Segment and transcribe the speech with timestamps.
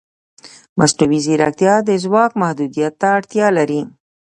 [0.79, 3.81] مصنوعي ځیرکتیا د ځواک محدودیت ته اړتیا لري.